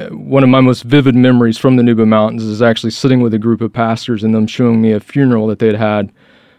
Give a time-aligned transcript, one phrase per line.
[0.00, 3.34] Uh, one of my most vivid memories from the Nuba Mountains is actually sitting with
[3.34, 6.12] a group of pastors and them showing me a funeral that they'd had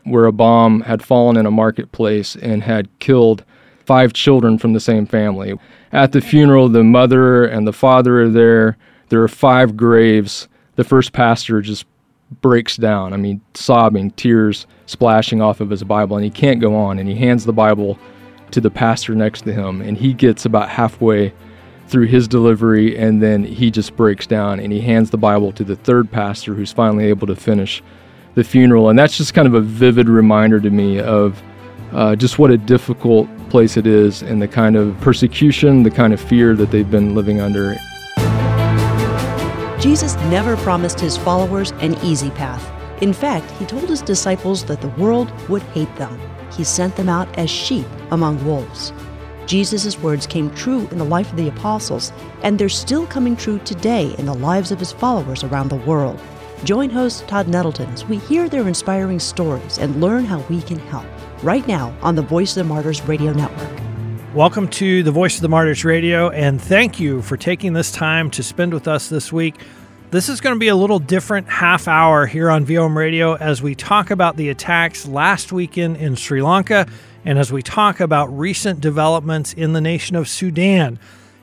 [0.03, 3.43] where a bomb had fallen in a marketplace and had killed
[3.85, 5.57] five children from the same family.
[5.91, 8.77] At the funeral, the mother and the father are there.
[9.09, 10.47] There are five graves.
[10.75, 11.85] The first pastor just
[12.41, 13.13] breaks down.
[13.13, 16.99] I mean, sobbing, tears splashing off of his Bible, and he can't go on.
[16.99, 17.97] And he hands the Bible
[18.51, 21.33] to the pastor next to him, and he gets about halfway
[21.91, 25.63] through his delivery, and then he just breaks down and he hands the Bible to
[25.63, 27.83] the third pastor who's finally able to finish
[28.35, 28.89] the funeral.
[28.89, 31.43] And that's just kind of a vivid reminder to me of
[31.91, 36.13] uh, just what a difficult place it is and the kind of persecution, the kind
[36.13, 37.75] of fear that they've been living under.
[39.79, 42.71] Jesus never promised his followers an easy path.
[43.01, 46.19] In fact, he told his disciples that the world would hate them.
[46.55, 48.93] He sent them out as sheep among wolves.
[49.51, 53.59] Jesus' words came true in the life of the apostles, and they're still coming true
[53.65, 56.17] today in the lives of his followers around the world.
[56.63, 60.79] Join host Todd Nettleton as we hear their inspiring stories and learn how we can
[60.79, 61.03] help
[61.43, 63.81] right now on the Voice of the Martyrs Radio Network.
[64.33, 68.31] Welcome to the Voice of the Martyrs Radio, and thank you for taking this time
[68.31, 69.59] to spend with us this week.
[70.11, 73.61] This is going to be a little different half hour here on VOM Radio as
[73.61, 76.87] we talk about the attacks last weekend in Sri Lanka
[77.25, 80.99] and as we talk about recent developments in the nation of Sudan.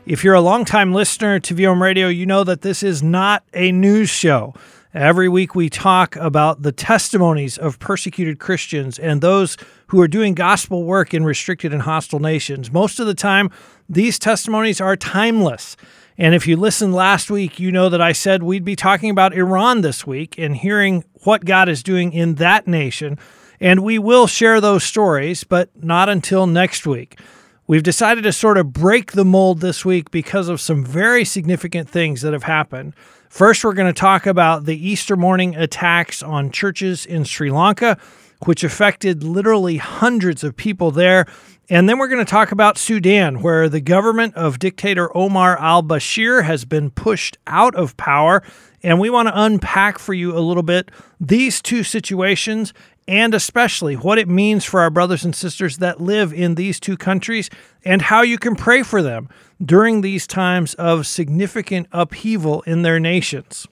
[0.07, 3.71] If you're a longtime listener to VOM Radio, you know that this is not a
[3.71, 4.55] news show.
[4.95, 10.35] Every week we talk about the testimonies of persecuted Christians and those who are doing
[10.35, 12.73] gospel work in restricted and hostile nations.
[12.73, 13.51] Most of the time,
[13.89, 15.77] these testimonies are timeless.
[16.17, 19.35] And if you listened last week, you know that I said we'd be talking about
[19.35, 23.19] Iran this week and hearing what God is doing in that nation.
[23.61, 27.19] And we will share those stories, but not until next week.
[27.67, 31.89] We've decided to sort of break the mold this week because of some very significant
[31.89, 32.95] things that have happened.
[33.29, 37.99] First, we're going to talk about the Easter morning attacks on churches in Sri Lanka,
[38.47, 41.27] which affected literally hundreds of people there.
[41.69, 45.83] And then we're going to talk about Sudan, where the government of dictator Omar al
[45.83, 48.43] Bashir has been pushed out of power.
[48.83, 50.91] And we want to unpack for you a little bit
[51.21, 52.73] these two situations
[53.09, 56.97] and especially what it means for our brothers and sisters that live in these two
[56.97, 57.49] countries
[57.83, 59.31] and how you can pray for them
[59.65, 63.67] during these times of significant upheaval in their nations.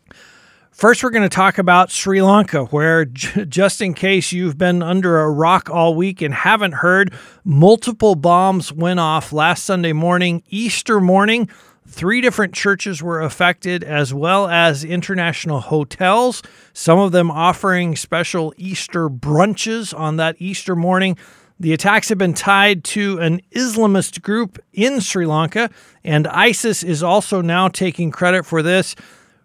[0.76, 5.20] First, we're going to talk about Sri Lanka, where, just in case you've been under
[5.20, 7.14] a rock all week and haven't heard,
[7.44, 11.48] multiple bombs went off last Sunday morning, Easter morning.
[11.88, 16.42] Three different churches were affected, as well as international hotels,
[16.72, 21.16] some of them offering special Easter brunches on that Easter morning.
[21.58, 25.70] The attacks have been tied to an Islamist group in Sri Lanka,
[26.04, 28.94] and ISIS is also now taking credit for this.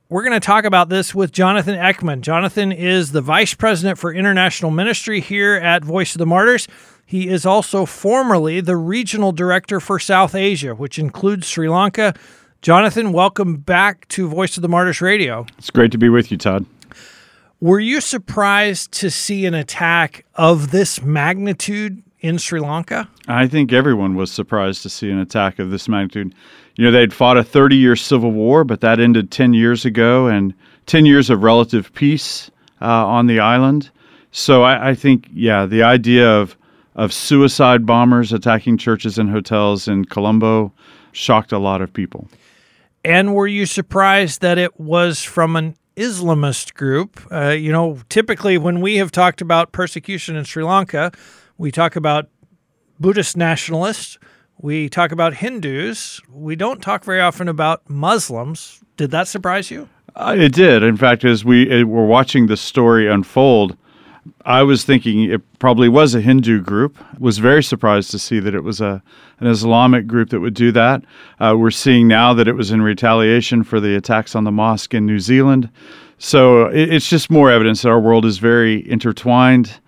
[0.09, 2.19] We're going to talk about this with Jonathan Eckman.
[2.19, 6.67] Jonathan is the Vice President for International Ministry here at Voice of the Martyrs.
[7.11, 12.13] He is also formerly the Regional Director for South Asia, which includes Sri Lanka.
[12.61, 15.45] Jonathan, welcome back to Voice of the Martyrs Radio.
[15.57, 16.65] It's great to be with you, Todd.
[17.59, 23.09] Were you surprised to see an attack of this magnitude in Sri Lanka?
[23.27, 26.33] I think everyone was surprised to see an attack of this magnitude.
[26.77, 30.27] You know, they'd fought a 30 year civil war, but that ended 10 years ago,
[30.27, 30.53] and
[30.85, 32.49] 10 years of relative peace
[32.81, 33.89] uh, on the island.
[34.31, 36.55] So I, I, think, yeah, the idea of,
[36.95, 40.73] of suicide bombers attacking churches and hotels in Colombo
[41.11, 42.27] shocked a lot of people.
[43.03, 47.21] And were you surprised that it was from an Islamist group.
[47.31, 51.11] Uh, you know, typically when we have talked about persecution in Sri Lanka,
[51.57, 52.29] we talk about
[52.99, 54.17] Buddhist nationalists,
[54.59, 58.81] we talk about Hindus, we don't talk very often about Muslims.
[58.97, 59.89] Did that surprise you?
[60.15, 60.83] Uh, it did.
[60.83, 63.75] In fact, as we uh, were watching the story unfold,
[64.45, 66.97] I was thinking it probably was a Hindu group.
[67.19, 69.01] Was very surprised to see that it was a
[69.39, 71.03] an Islamic group that would do that.
[71.39, 74.93] Uh, we're seeing now that it was in retaliation for the attacks on the mosque
[74.93, 75.69] in New Zealand.
[76.19, 79.79] So it, it's just more evidence that our world is very intertwined,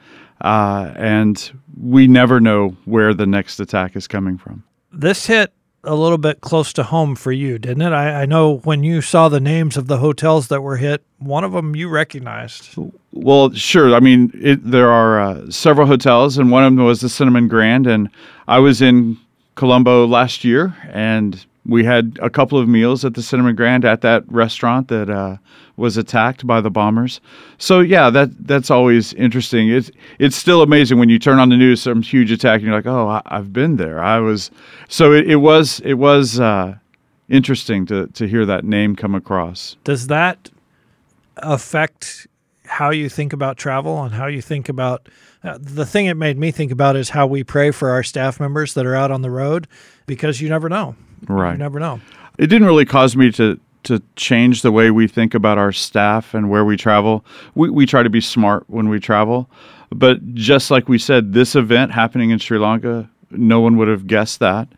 [0.42, 4.64] uh, and we never know where the next attack is coming from.
[4.92, 5.54] This hit
[5.84, 7.92] a little bit close to home for you, didn't it?
[7.92, 11.44] I, I, know when you saw the names of the hotels that were hit, one
[11.44, 12.76] of them you recognized.
[13.12, 13.94] Well, sure.
[13.94, 17.48] I mean, it, there are uh, several hotels, and one of them was the Cinnamon
[17.48, 17.86] Grand.
[17.86, 18.10] And
[18.48, 19.18] I was in
[19.56, 24.02] Colombo last year, and we had a couple of meals at the Cinnamon Grand at
[24.02, 25.38] that restaurant that uh,
[25.78, 27.22] was attacked by the bombers.
[27.58, 29.70] So yeah, that that's always interesting.
[29.70, 29.90] It's
[30.20, 32.86] it's still amazing when you turn on the news some huge attack and you're like,
[32.86, 34.04] oh, I, have been there.
[34.04, 34.52] I was
[34.90, 36.76] so it, it was it was uh,
[37.30, 39.78] interesting to, to hear that name come across.
[39.84, 40.50] Does that
[41.38, 42.28] affect
[42.66, 45.10] how you think about travel and how you think about
[45.44, 48.40] uh, the thing it made me think about is how we pray for our staff
[48.40, 49.68] members that are out on the road
[50.06, 50.96] because you never know.
[51.28, 51.54] Right.
[51.54, 52.00] You never know.
[52.38, 56.34] It didn't really cause me to to change the way we think about our staff
[56.34, 57.26] and where we travel.
[57.56, 59.50] We we try to be smart when we travel,
[59.90, 64.08] but just like we said, this event happening in Sri Lanka, no one would have
[64.08, 64.70] guessed that.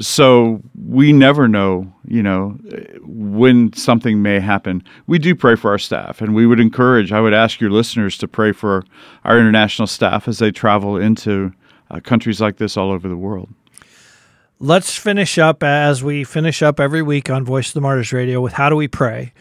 [0.00, 2.58] So we never know, you know,
[3.02, 4.82] when something may happen.
[5.06, 8.16] We do pray for our staff, and we would encourage, I would ask your listeners
[8.18, 8.84] to pray for
[9.24, 11.52] our international staff as they travel into
[11.90, 13.50] uh, countries like this all over the world.
[14.64, 18.40] Let's finish up as we finish up every week on Voice of the Martyrs Radio
[18.40, 19.32] with how do we pray?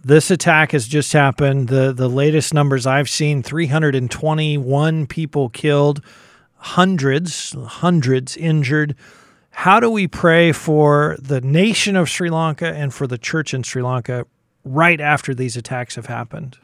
[0.00, 1.66] This attack has just happened.
[1.66, 6.04] The the latest numbers I've seen 321 people killed,
[6.54, 8.94] hundreds, hundreds injured.
[9.50, 13.64] How do we pray for the nation of Sri Lanka and for the church in
[13.64, 14.24] Sri Lanka
[14.64, 16.58] right after these attacks have happened?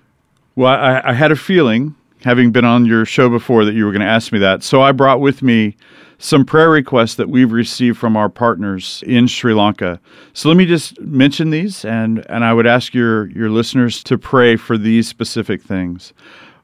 [0.55, 3.91] Well, I, I had a feeling, having been on your show before, that you were
[3.91, 4.62] going to ask me that.
[4.62, 5.76] So I brought with me
[6.19, 10.01] some prayer requests that we've received from our partners in Sri Lanka.
[10.33, 14.17] So let me just mention these, and, and I would ask your, your listeners to
[14.17, 16.13] pray for these specific things.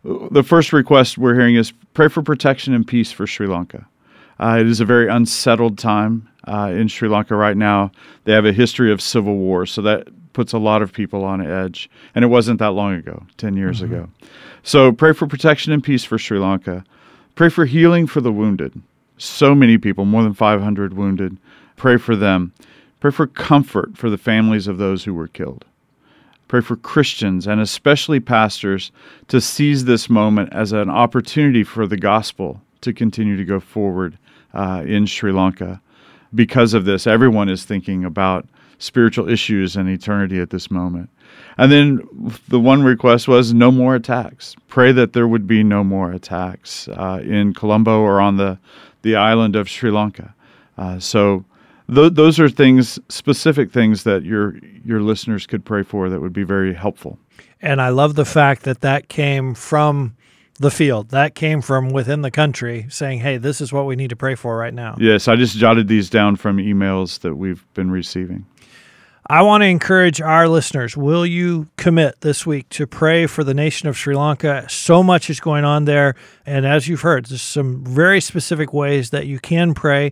[0.05, 3.87] The first request we're hearing is pray for protection and peace for Sri Lanka.
[4.41, 7.93] Uh, it is a very unsettled time uh, in Sri Lanka right now.
[8.25, 11.45] They have a history of civil war, so that puts a lot of people on
[11.47, 11.91] edge.
[12.15, 13.95] And it wasn't that long ago, 10 years mm-hmm.
[13.95, 14.09] ago.
[14.63, 16.85] So pray for protection and peace for Sri Lanka.
[17.35, 18.81] Pray for healing for the wounded.
[19.23, 21.39] So many people, more than 500 wounded.
[21.77, 22.53] Pray for them.
[22.99, 25.65] Pray for comfort for the families of those who were killed.
[26.49, 28.91] Pray for Christians and especially pastors
[29.29, 34.19] to seize this moment as an opportunity for the gospel to continue to go forward
[34.55, 35.81] uh, in Sri Lanka.
[36.35, 38.49] Because of this, everyone is thinking about
[38.79, 41.09] spiritual issues and eternity at this moment.
[41.59, 42.01] And then
[42.49, 44.57] the one request was no more attacks.
[44.67, 48.59] Pray that there would be no more attacks uh, in Colombo or on the,
[49.03, 50.35] the island of Sri Lanka.
[50.79, 51.45] Uh, so
[51.93, 56.33] th- those are things, specific things that your your listeners could pray for that would
[56.33, 57.19] be very helpful.
[57.61, 60.17] And I love the fact that that came from
[60.59, 61.11] the field.
[61.11, 64.35] That came from within the country saying, hey, this is what we need to pray
[64.35, 64.97] for right now.
[64.99, 68.47] Yes, I just jotted these down from emails that we've been receiving.
[69.29, 73.55] I want to encourage our listeners will you commit this week to pray for the
[73.55, 74.67] nation of Sri Lanka?
[74.69, 76.17] So much is going on there.
[76.45, 80.11] And as you've heard, there's some very specific ways that you can pray.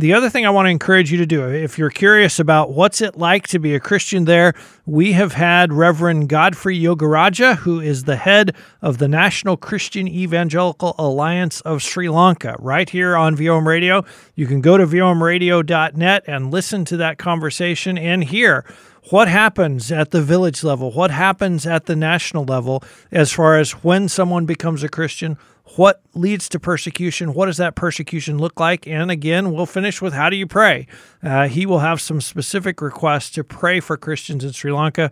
[0.00, 3.02] The other thing I want to encourage you to do, if you're curious about what's
[3.02, 4.54] it like to be a Christian there,
[4.86, 10.94] we have had Reverend Godfrey Yogaraja, who is the head of the National Christian Evangelical
[10.98, 14.02] Alliance of Sri Lanka, right here on VOM Radio.
[14.34, 18.64] You can go to vomradio.net and listen to that conversation and hear
[19.10, 22.82] what happens at the village level, what happens at the national level
[23.12, 25.36] as far as when someone becomes a Christian,
[25.76, 27.32] what leads to persecution?
[27.34, 28.86] What does that persecution look like?
[28.86, 30.86] And again, we'll finish with how do you pray?
[31.22, 35.10] Uh, he will have some specific requests to pray for Christians in Sri Lanka.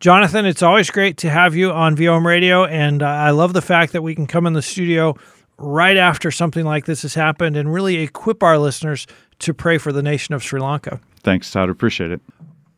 [0.00, 3.60] Jonathan, it's always great to have you on VOM Radio, and uh, I love the
[3.60, 5.14] fact that we can come in the studio
[5.58, 9.06] right after something like this has happened and really equip our listeners
[9.40, 11.00] to pray for the nation of Sri Lanka.
[11.22, 11.68] Thanks, Todd.
[11.68, 12.20] Appreciate it.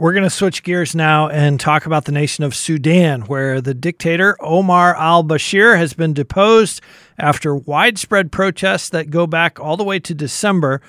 [0.02, 3.72] We're going to switch gears now and talk about the nation of Sudan, where the
[3.72, 6.80] dictator Omar al Bashir has been deposed
[7.18, 10.80] after widespread protests that go back all the way to December.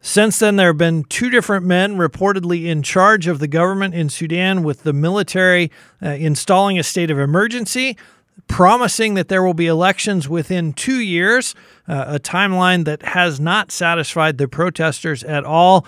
[0.00, 4.08] Since then, there have been two different men reportedly in charge of the government in
[4.08, 5.70] Sudan, with the military
[6.02, 7.96] uh, installing a state of emergency,
[8.48, 11.54] promising that there will be elections within two years,
[11.86, 15.86] uh, a timeline that has not satisfied the protesters at all.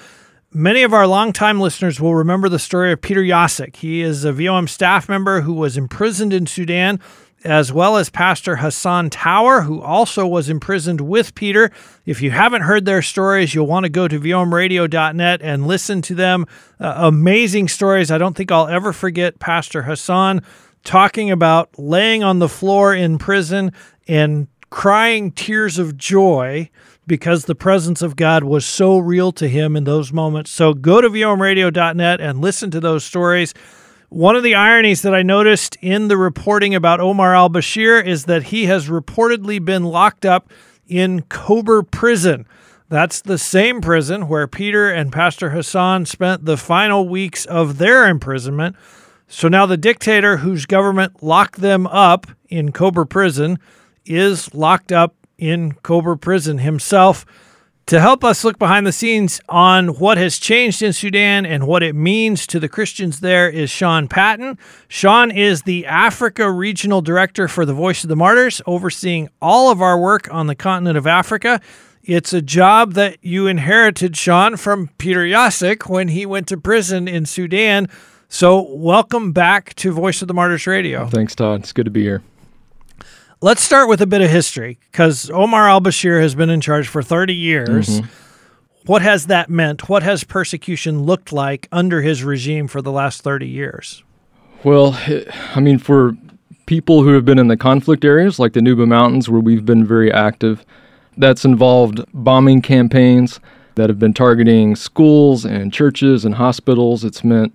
[0.52, 3.74] Many of our longtime listeners will remember the story of Peter Jasek.
[3.74, 7.00] He is a VOM staff member who was imprisoned in Sudan,
[7.44, 11.70] as well as Pastor Hassan Taour, who also was imprisoned with Peter.
[12.06, 16.14] If you haven't heard their stories, you'll want to go to vomradio.net and listen to
[16.14, 16.46] them.
[16.80, 18.10] Uh, amazing stories.
[18.10, 20.42] I don't think I'll ever forget Pastor Hassan
[20.84, 23.72] talking about laying on the floor in prison
[24.08, 26.70] and crying tears of joy
[27.06, 30.50] because the presence of God was so real to him in those moments.
[30.50, 33.52] So go to vomradio.net and listen to those stories.
[34.14, 38.26] One of the ironies that I noticed in the reporting about Omar al Bashir is
[38.26, 40.52] that he has reportedly been locked up
[40.86, 42.46] in Kober prison.
[42.88, 48.06] That's the same prison where Peter and Pastor Hassan spent the final weeks of their
[48.06, 48.76] imprisonment.
[49.26, 53.58] So now the dictator whose government locked them up in Kober prison
[54.06, 57.26] is locked up in Kober prison himself.
[57.88, 61.82] To help us look behind the scenes on what has changed in Sudan and what
[61.82, 64.56] it means to the Christians there is Sean Paton.
[64.88, 69.82] Sean is the Africa Regional Director for the Voice of the Martyrs, overseeing all of
[69.82, 71.60] our work on the continent of Africa.
[72.02, 77.06] It's a job that you inherited, Sean, from Peter Jasek when he went to prison
[77.06, 77.90] in Sudan.
[78.30, 81.06] So, welcome back to Voice of the Martyrs Radio.
[81.08, 81.60] Thanks, Todd.
[81.60, 82.22] It's good to be here.
[83.44, 86.88] Let's start with a bit of history because Omar al Bashir has been in charge
[86.88, 88.00] for 30 years.
[88.00, 88.06] Mm-hmm.
[88.86, 89.86] What has that meant?
[89.86, 94.02] What has persecution looked like under his regime for the last 30 years?
[94.64, 94.98] Well,
[95.54, 96.16] I mean, for
[96.64, 99.84] people who have been in the conflict areas like the Nuba Mountains, where we've been
[99.84, 100.64] very active,
[101.18, 103.40] that's involved bombing campaigns
[103.74, 107.04] that have been targeting schools and churches and hospitals.
[107.04, 107.54] It's meant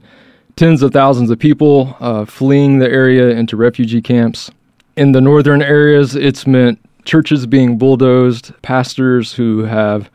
[0.56, 4.52] tens of thousands of people uh, fleeing the area into refugee camps
[5.00, 10.12] in the northern areas, it's meant churches being bulldozed, pastors who have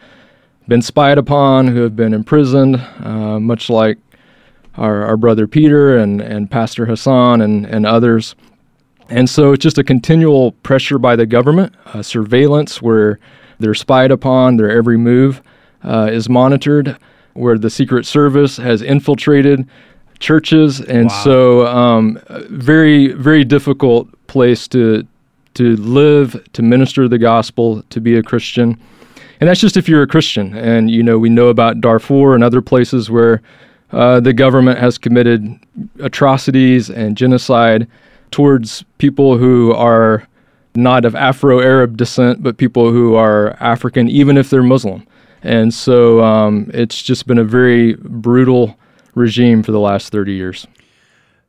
[0.68, 3.96] been spied upon, who have been imprisoned, uh, much like
[4.76, 8.34] our, our brother Peter and, and Pastor Hassan and, and others.
[9.08, 13.18] And so it's just a continual pressure by the government, uh, surveillance where
[13.58, 15.40] they're spied upon, their every move
[15.82, 16.98] uh, is monitored,
[17.32, 19.66] where the Secret Service has infiltrated
[20.18, 20.82] churches.
[20.82, 21.24] And wow.
[21.24, 22.18] so, um,
[22.50, 25.06] very, very difficult place to
[25.54, 28.76] to live, to minister the gospel, to be a Christian.
[29.40, 30.52] And that's just if you're a Christian.
[30.56, 33.40] And, you know, we know about Darfur and other places where
[33.92, 35.56] uh, the government has committed
[36.00, 37.86] atrocities and genocide
[38.32, 40.26] towards people who are
[40.74, 45.06] not of Afro Arab descent, but people who are African, even if they're Muslim.
[45.44, 48.76] And so um, it's just been a very brutal
[49.14, 50.66] regime for the last 30 years.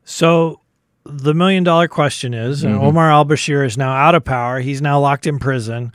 [0.04, 0.60] So
[1.08, 2.78] the million dollar question is mm-hmm.
[2.78, 4.60] Omar al Bashir is now out of power.
[4.60, 5.92] He's now locked in prison.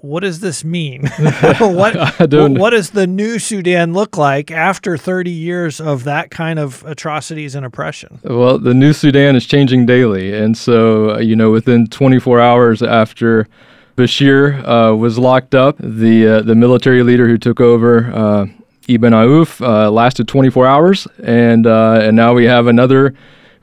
[0.00, 1.06] What does this mean?
[1.58, 1.96] what,
[2.30, 7.54] what does the new Sudan look like after 30 years of that kind of atrocities
[7.54, 8.20] and oppression?
[8.22, 10.34] Well, the new Sudan is changing daily.
[10.34, 13.48] And so, uh, you know, within 24 hours after
[13.96, 18.46] Bashir uh, was locked up, the, uh, the military leader who took over, uh,
[18.86, 21.08] Ibn Auf, uh, lasted 24 hours.
[21.22, 23.14] And, uh, and now we have another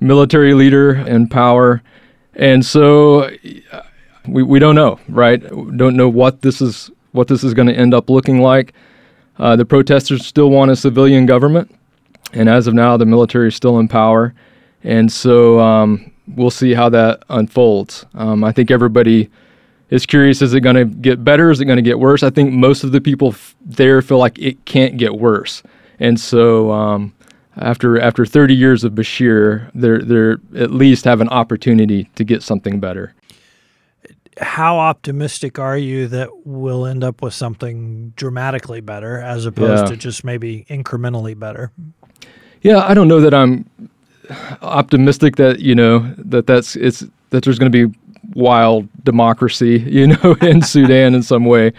[0.02, 1.82] military leader in power.
[2.36, 3.30] And so
[4.28, 5.42] we, we don't know, right?
[5.78, 8.74] Don't know what this is what this is going to end up looking like.
[9.38, 11.74] Uh, the protesters still want a civilian government,
[12.34, 14.34] and as of now, the military is still in power.
[14.84, 18.06] And so um, we'll see how that unfolds.
[18.14, 19.30] Um, I think everybody
[19.90, 21.50] is curious: is it going to get better?
[21.50, 22.24] Is it going to get worse?
[22.24, 25.64] I think most of the people f- there feel like it can't get worse,
[26.00, 27.14] and so um,
[27.62, 32.44] after after 30 years of Bashir, they're they're at least have an opportunity to get
[32.44, 33.14] something better.
[34.40, 39.90] How optimistic are you that we'll end up with something dramatically better as opposed yeah.
[39.92, 41.72] to just maybe incrementally better?
[42.62, 43.70] Yeah, I don't know that I'm
[44.62, 47.98] optimistic that you know that that's it's that there's going to be
[48.34, 51.74] wild democracy, you know, in Sudan in some way.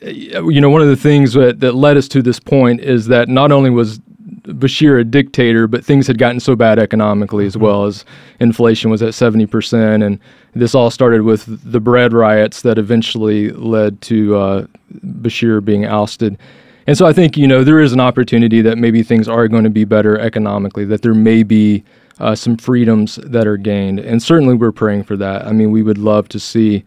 [0.00, 3.28] You know, one of the things that, that led us to this point is that
[3.28, 4.00] not only was
[4.48, 7.64] Bashir a dictator, but things had gotten so bad economically as mm-hmm.
[7.64, 8.04] well as
[8.40, 10.04] inflation was at 70%.
[10.04, 10.18] And
[10.54, 16.38] this all started with the bread riots that eventually led to uh, Bashir being ousted.
[16.86, 19.64] And so I think, you know, there is an opportunity that maybe things are going
[19.64, 21.84] to be better economically, that there may be
[22.18, 24.00] uh, some freedoms that are gained.
[24.00, 25.46] And certainly we're praying for that.
[25.46, 26.84] I mean, we would love to see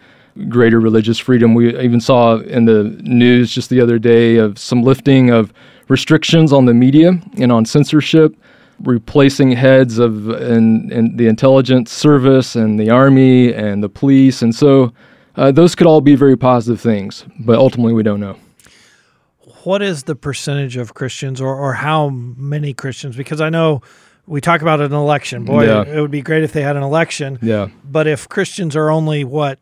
[0.50, 1.54] greater religious freedom.
[1.54, 5.54] We even saw in the news just the other day of some lifting of
[5.92, 8.34] restrictions on the media and on censorship,
[8.80, 14.42] replacing heads of in, in the intelligence service and the army and the police.
[14.42, 14.94] And so
[15.36, 18.38] uh, those could all be very positive things, but ultimately we don't know.
[19.64, 23.16] What is the percentage of Christians or, or how many Christians?
[23.18, 23.82] Because I know
[24.26, 25.44] we talk about an election.
[25.44, 25.84] Boy, yeah.
[25.84, 27.38] it would be great if they had an election.
[27.42, 27.68] Yeah.
[27.84, 29.60] But if Christians are only what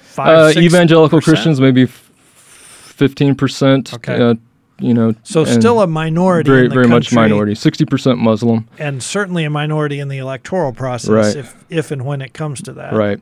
[0.00, 3.94] five, uh, evangelical Christians, maybe fifteen percent.
[3.94, 4.20] Okay.
[4.20, 4.34] Uh,
[4.78, 9.44] you know, so still a minority, very very much minority, sixty percent Muslim, and certainly
[9.44, 11.36] a minority in the electoral process, right.
[11.36, 13.20] if if and when it comes to that, right.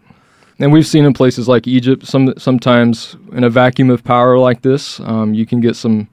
[0.59, 4.62] And we've seen in places like Egypt, some sometimes in a vacuum of power like
[4.62, 6.09] this, um, you can get some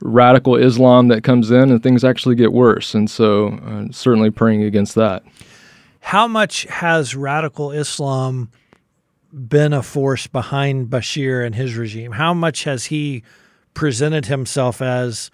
[0.00, 2.94] radical Islam that comes in, and things actually get worse.
[2.94, 5.24] And so, uh, certainly praying against that.
[6.00, 8.50] How much has radical Islam
[9.32, 12.12] been a force behind Bashir and his regime?
[12.12, 13.22] How much has he
[13.74, 15.30] presented himself as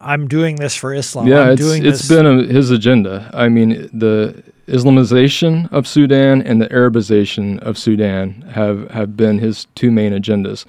[0.00, 1.26] I'm doing this for Islam.
[1.26, 3.30] Yeah, it's, it's been a, his agenda.
[3.34, 9.66] I mean, the Islamization of Sudan and the Arabization of Sudan have, have been his
[9.74, 10.64] two main agendas.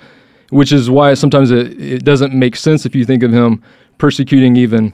[0.52, 3.64] which is why sometimes it, it doesn't make sense if you think of him
[3.98, 4.94] persecuting even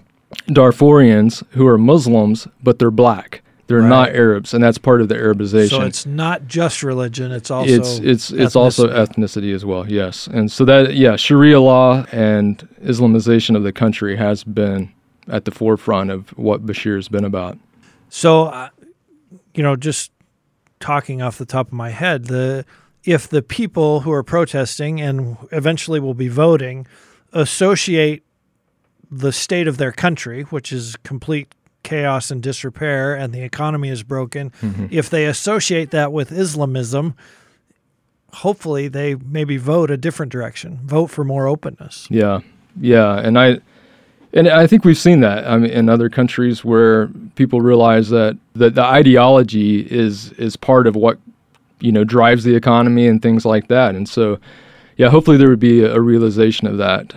[0.49, 3.41] Darfurians who are Muslims, but they're black.
[3.67, 3.89] They're Right.
[3.89, 5.69] not Arabs, and that's part of the Arabization.
[5.69, 9.07] So it's not just religion; it's also it's it's it's also ethnicity.
[9.07, 9.89] ethnicity as well.
[9.89, 14.89] Yes, and so that yeah, Sharia law and Islamization of the country has been
[15.29, 17.57] at the forefront of what Bashir has been about.
[18.09, 18.69] So, uh,
[19.53, 20.11] you know, just
[20.79, 22.65] talking off the top of my head, the
[23.03, 26.87] if the people who are protesting and eventually will be voting
[27.33, 28.23] associate
[29.11, 31.53] the state of their country, which is complete
[31.87, 34.87] chaos and disrepair, and the economy is broken, mm-hmm.
[34.91, 37.15] if they associate that with Islamism,
[38.33, 42.05] hopefully they maybe vote a different direction, vote for more openness.
[42.09, 42.41] Yeah,
[42.79, 43.61] yeah, and I
[44.33, 45.47] and I think we've seen that.
[45.47, 50.87] I mean, in other countries where people realize that that the ideology is is part
[50.87, 51.17] of what
[51.79, 53.95] you know drives the economy and things like that.
[53.95, 54.39] And so,
[54.97, 57.13] yeah, hopefully there would be a, realization of that.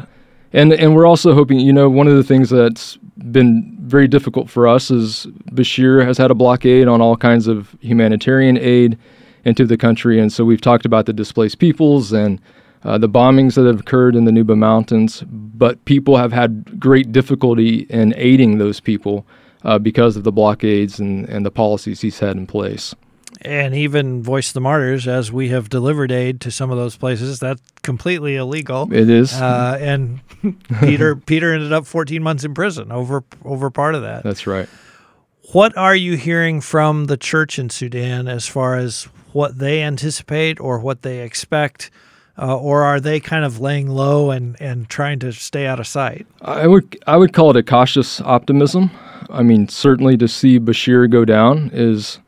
[0.53, 2.99] And and we're also hoping, you know, one of the things that's
[3.33, 7.77] been very difficult for us is Bashir has had a blockade on all kinds of
[7.81, 8.99] humanitarian aid
[9.45, 12.41] into the country, and so we've talked about the displaced peoples and
[12.85, 17.13] uh, the bombings that have occurred in the Nuba Mountains, but people have had great
[17.13, 19.27] difficulty in aiding those people
[19.65, 22.95] uh, because of the blockades and, and the policies he's had in place.
[23.43, 27.39] And even Voice the Martyrs, as we have delivered aid to some of those places,
[27.39, 28.93] that's completely illegal.
[28.93, 29.33] It is.
[29.33, 30.21] Uh, and
[30.81, 34.23] Peter Peter ended up 14 months in prison over over part of that.
[34.25, 34.69] That's right.
[35.53, 40.61] What are you hearing from the church in Sudan as far as what they anticipate
[40.61, 41.91] or what they expect,
[42.39, 45.87] uh, or are they kind of laying low and, and trying to stay out of
[45.87, 46.27] sight?
[46.43, 48.91] I would I would call it a cautious optimism.
[49.29, 52.19] I mean, certainly to see Bashir go down is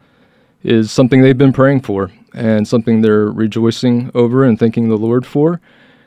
[0.63, 5.27] is something they've been praying for and something they're rejoicing over and thanking the Lord
[5.27, 5.61] for,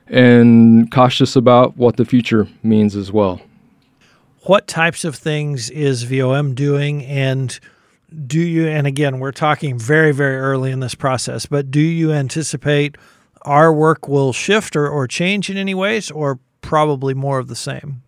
[0.07, 3.41] and cautious about what the future means as well.
[4.43, 7.59] What types of things is VOM doing and
[8.27, 12.13] do you and again we're talking very very early in this process but do you
[12.13, 12.95] anticipate
[13.41, 17.55] our work will shift or, or change in any ways or probably more of the
[17.55, 18.03] same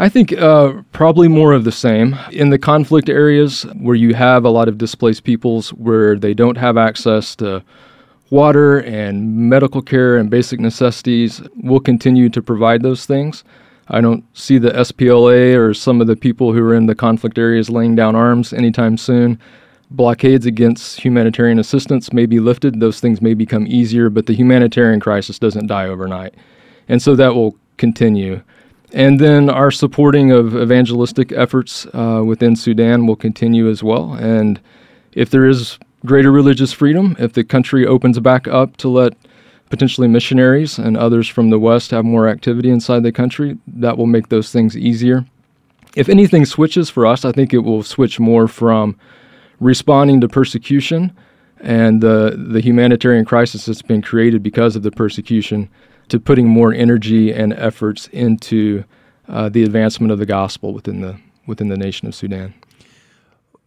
[0.00, 2.16] I think uh, probably more of the same.
[2.30, 6.56] In the conflict areas where you have a lot of displaced peoples where they don't
[6.56, 7.64] have access to
[8.30, 13.42] water and medical care and basic necessities, we'll continue to provide those things.
[13.88, 17.36] I don't see the SPLA or some of the people who are in the conflict
[17.36, 19.36] areas laying down arms anytime soon.
[19.90, 25.00] Blockades against humanitarian assistance may be lifted, those things may become easier, but the humanitarian
[25.00, 26.36] crisis doesn't die overnight.
[26.88, 28.42] And so that will continue.
[28.92, 34.14] And then our supporting of evangelistic efforts uh, within Sudan will continue as well.
[34.14, 34.60] And
[35.12, 39.14] if there is greater religious freedom, if the country opens back up to let
[39.68, 44.06] potentially missionaries and others from the West have more activity inside the country, that will
[44.06, 45.26] make those things easier.
[45.94, 48.96] If anything switches for us, I think it will switch more from
[49.60, 51.14] responding to persecution
[51.60, 55.68] and the, the humanitarian crisis that's been created because of the persecution
[56.08, 58.84] to putting more energy and efforts into
[59.28, 62.54] uh, the advancement of the gospel within the within the nation of Sudan.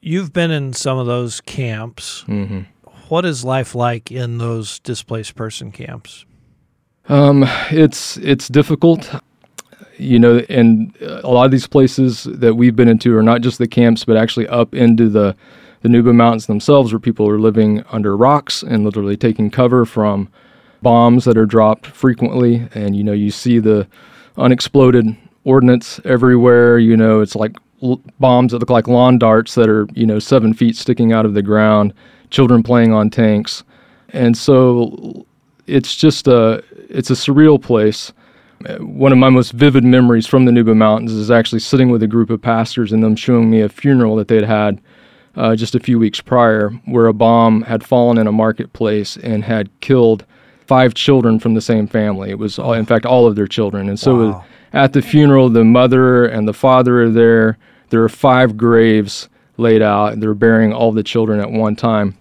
[0.02, 2.22] you've been in some of those camps.
[2.22, 2.62] Hmm
[3.12, 6.26] what is life like in those displaced person camps?
[7.10, 9.14] Um, it's it's difficult,
[9.98, 13.58] you know, and a lot of these places that we've been into are not just
[13.58, 15.36] the camps, but actually up into the
[15.82, 20.30] the Nuba Mountains themselves, where people are living under rocks and literally taking cover from
[20.82, 22.68] bombs that are dropped frequently.
[22.74, 23.88] And you know, you see the
[24.38, 26.80] unexploded ordnance everywhere.
[26.80, 30.20] You know, it's like l- bombs that look like lawn darts that are you know
[30.20, 31.94] seven feet sticking out of the ground.
[32.30, 33.64] Children playing on tanks,
[34.10, 35.26] and so
[35.68, 38.14] it's just a it's a surreal place.
[38.80, 42.08] One of my most vivid memories from the Nuba Mountains is actually sitting with a
[42.08, 44.80] group of pastors and them showing me a funeral that they'd had
[45.36, 49.44] uh, just a few weeks prior, where a bomb had fallen in a marketplace and
[49.44, 50.26] had killed
[50.72, 52.30] five children from the same family.
[52.30, 53.90] It was, all, in fact, all of their children.
[53.90, 54.46] And so Wow.
[54.72, 57.58] at the funeral, the mother and the father are there.
[57.90, 62.16] There are five graves laid out, and they're burying all the children at one time.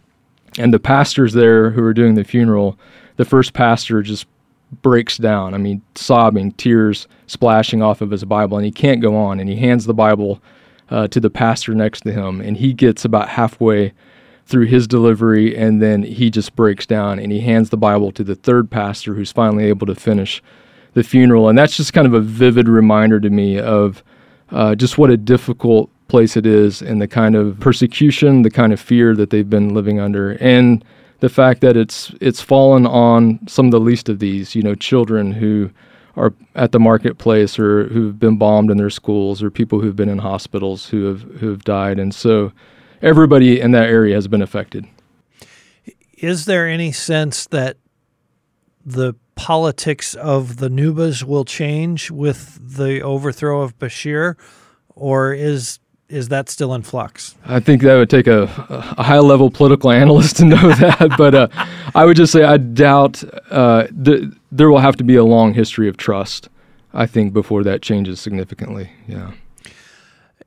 [0.58, 2.76] And the pastors there who are doing the funeral,
[3.18, 4.26] the first pastor just
[4.82, 5.54] breaks down.
[5.54, 9.38] I mean, sobbing, tears splashing off of his Bible, and he can't go on.
[9.38, 10.42] And he hands the Bible
[10.90, 13.92] uh, to the pastor next to him, and he gets about halfway
[14.50, 18.24] through his delivery, and then he just breaks down and he hands the Bible to
[18.24, 20.42] the third pastor, who's finally able to finish
[20.94, 21.48] the funeral.
[21.48, 24.02] And that's just kind of a vivid reminder to me of
[24.50, 28.72] uh, just what a difficult place it is and the kind of persecution, the kind
[28.72, 30.84] of fear that they've been living under, and
[31.20, 34.74] the fact that it's it's fallen on some of the least of these, you know,
[34.74, 35.70] children who
[36.16, 40.08] are at the marketplace or who've been bombed in their schools or people who've been
[40.08, 42.52] in hospitals who have who have died and so
[43.02, 44.86] everybody in that area has been affected.
[46.18, 47.76] Is there any sense that
[48.84, 54.36] the politics of the Nubas will change with the overthrow of Bashir
[54.94, 57.36] or is is that still in flux?
[57.46, 61.34] I think that would take a, a high level political analyst to know that, but
[61.34, 61.48] uh,
[61.94, 65.54] I would just say I doubt uh, th- there will have to be a long
[65.54, 66.48] history of trust.
[66.92, 68.90] I think before that changes significantly.
[69.06, 69.32] Yeah.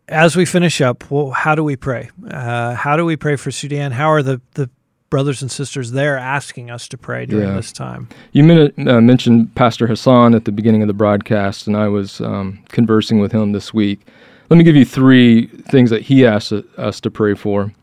[0.08, 2.10] As we finish up, well, how do we pray?
[2.30, 3.92] Uh, how do we pray for Sudan?
[3.92, 4.70] How are the, the
[5.10, 7.56] brothers and sisters there asking us to pray during yeah.
[7.56, 8.10] this time?
[8.34, 12.20] You min- uh, mentioned Pastor Hassan at the beginning of the broadcast, and I was
[12.20, 14.06] um, conversing with him this week
[14.54, 17.74] let me give you three things that he asked us to pray for.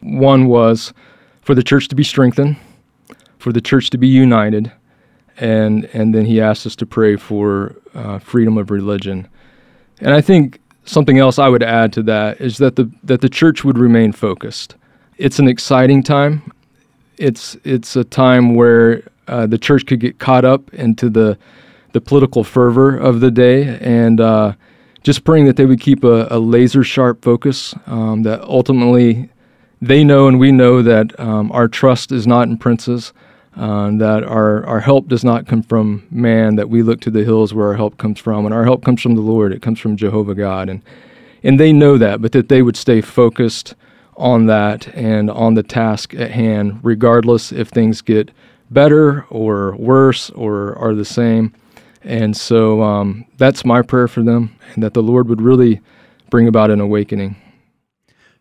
[0.00, 0.92] One was
[1.42, 2.56] for the church to be strengthened,
[3.38, 4.72] for the church to be united,
[5.36, 9.28] and and then he asked us to pray for uh, freedom of religion.
[10.00, 13.28] And I think something else I would add to that is that the that the
[13.28, 14.76] church would remain focused.
[15.16, 16.52] It's an exciting time.
[17.16, 21.38] It's it's a time where uh, the church could get caught up into the
[21.92, 24.52] the political fervor of the day and uh,
[25.02, 29.30] just praying that they would keep a, a laser sharp focus, um, that ultimately
[29.80, 33.12] they know and we know that um, our trust is not in princes,
[33.58, 37.24] uh, that our, our help does not come from man, that we look to the
[37.24, 39.80] hills where our help comes from, and our help comes from the Lord, it comes
[39.80, 40.68] from Jehovah God.
[40.68, 40.80] And,
[41.42, 43.74] and they know that, but that they would stay focused
[44.16, 48.30] on that and on the task at hand, regardless if things get
[48.70, 51.52] better or worse or are the same.
[52.02, 55.80] And so um, that's my prayer for them, and that the Lord would really
[56.30, 57.34] bring about an awakening.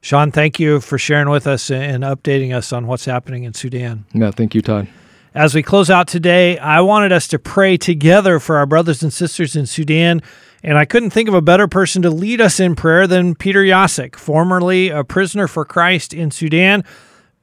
[0.02, 4.06] Sean, thank you for sharing with us and updating us on what's happening in Sudan.
[4.14, 4.88] Yeah, thank you, Todd.
[5.34, 9.14] As we close out today, I wanted us to pray together for our brothers and
[9.14, 10.22] sisters in Sudan.
[10.64, 13.64] And I couldn't think of a better person to lead us in prayer than Peter
[13.64, 16.84] Jasek, formerly a prisoner for Christ in Sudan,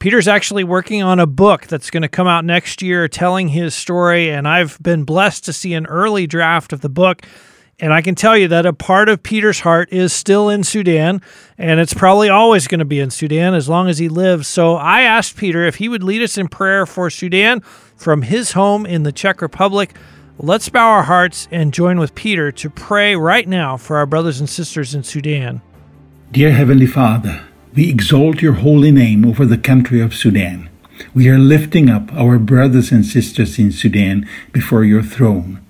[0.04, 3.74] Peter's actually working on a book that's going to come out next year telling his
[3.74, 7.22] story, and I've been blessed to see an early draft of the book.
[7.80, 11.20] And I can tell you that a part of Peter's heart is still in Sudan,
[11.58, 14.46] and it's probably always going to be in Sudan as long as he lives.
[14.46, 17.60] So I asked Peter if he would lead us in prayer for Sudan
[17.96, 19.94] from his home in the Czech Republic.
[20.38, 24.40] Let's bow our hearts and join with Peter to pray right now for our brothers
[24.40, 25.60] and sisters in Sudan.
[26.30, 30.68] Dear Heavenly Father, we exalt your holy name over the country of Sudan.
[31.12, 35.60] We are lifting up our brothers and sisters in Sudan before your throne.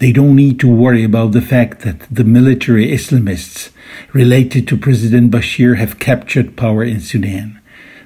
[0.00, 3.70] They don't need to worry about the fact that the military Islamists
[4.12, 7.60] related to President Bashir have captured power in Sudan.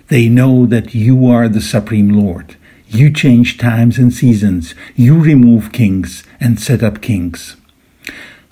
[0.09, 2.57] They know that you are the Supreme Lord.
[2.88, 4.74] You change times and seasons.
[4.94, 7.57] You remove kings and set up kings.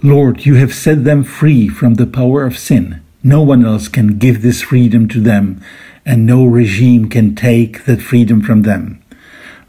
[0.03, 4.19] Lord, you have set them free from the power of sin no one else can
[4.19, 5.63] give this freedom to them,
[6.05, 9.02] and no regime can take that freedom from them.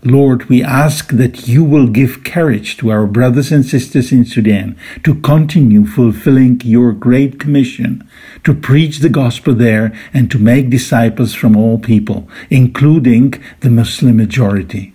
[0.05, 4.77] Lord, we ask that you will give courage to our brothers and sisters in Sudan
[5.05, 8.05] to continue fulfilling your great commission,
[8.43, 14.17] to preach the gospel there and to make disciples from all people, including the Muslim
[14.17, 14.93] majority.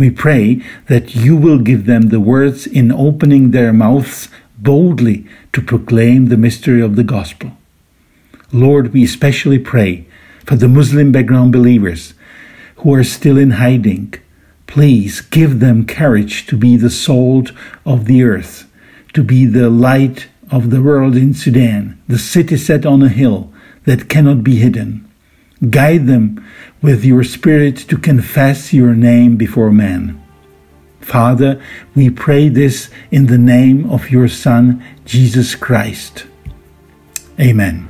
[0.00, 5.62] We pray that you will give them the words in opening their mouths boldly to
[5.62, 7.52] proclaim the mystery of the gospel.
[8.52, 10.06] Lord, we especially pray
[10.44, 12.14] for the Muslim background believers
[12.76, 14.14] who are still in hiding.
[14.70, 17.50] Please give them courage to be the salt
[17.84, 18.70] of the earth,
[19.12, 23.52] to be the light of the world in Sudan, the city set on a hill
[23.84, 25.10] that cannot be hidden.
[25.68, 26.42] Guide them
[26.80, 30.22] with your Spirit to confess your name before men.
[31.00, 31.60] Father,
[31.96, 36.26] we pray this in the name of your Son, Jesus Christ.
[37.40, 37.89] Amen.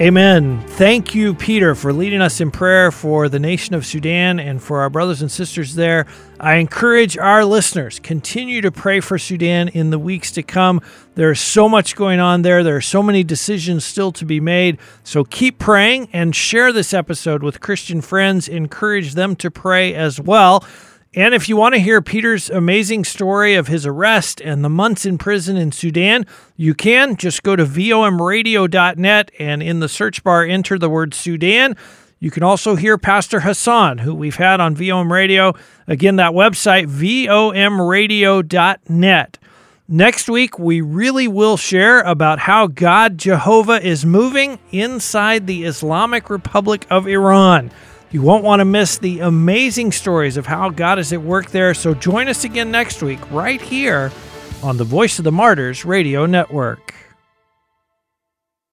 [0.00, 0.62] Amen.
[0.62, 4.80] Thank you, Peter, for leading us in prayer for the nation of Sudan and for
[4.80, 6.06] our brothers and sisters there.
[6.40, 10.80] I encourage our listeners continue to pray for Sudan in the weeks to come.
[11.16, 12.64] There's so much going on there.
[12.64, 14.78] There are so many decisions still to be made.
[15.04, 18.48] So keep praying and share this episode with Christian friends.
[18.48, 20.64] Encourage them to pray as well.
[21.12, 25.04] And if you want to hear Peter's amazing story of his arrest and the months
[25.04, 26.24] in prison in Sudan,
[26.56, 31.74] you can just go to vomradio.net and in the search bar enter the word Sudan.
[32.20, 35.54] You can also hear Pastor Hassan, who we've had on VOM Radio.
[35.88, 39.38] Again, that website, vomradio.net.
[39.88, 46.30] Next week, we really will share about how God Jehovah is moving inside the Islamic
[46.30, 47.72] Republic of Iran.
[48.12, 51.74] You won't want to miss the amazing stories of how God is at work there,
[51.74, 54.10] so join us again next week, right here
[54.64, 56.92] on the Voice of the Martyrs Radio Network.